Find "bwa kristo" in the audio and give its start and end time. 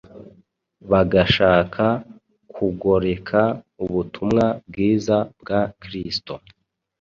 5.39-6.33